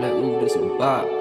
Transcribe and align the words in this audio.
Black 0.00 0.14
Movers 0.14 0.54
4 0.54 1.20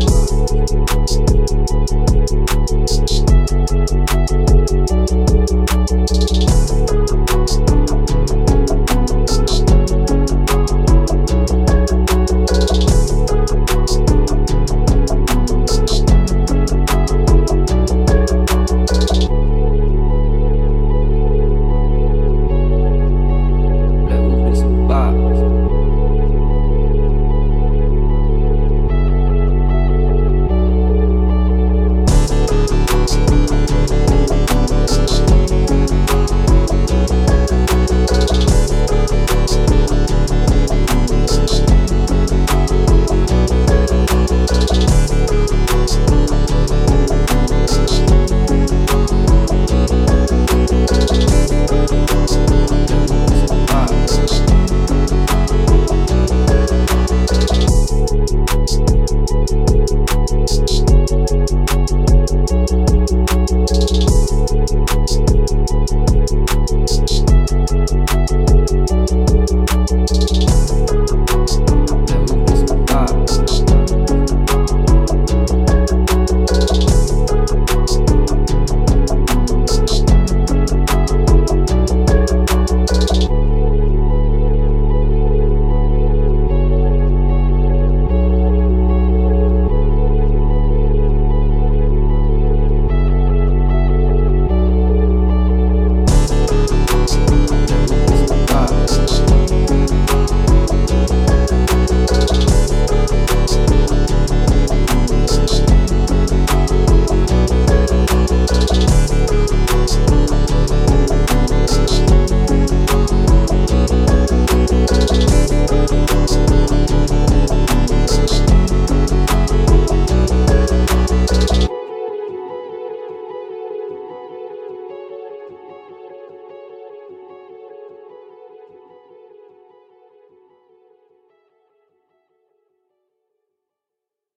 Thank 0.00 0.30
you. 5.50 5.57